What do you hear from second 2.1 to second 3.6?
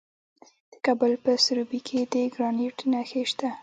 د ګرانیټ نښې شته.